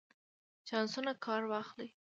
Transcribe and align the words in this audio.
چانسونو 0.67 1.11
کار 1.25 1.41
واخلئ. 1.51 1.89